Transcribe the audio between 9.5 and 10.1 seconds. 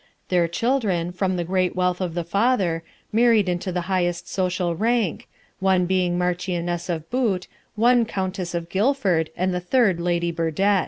the third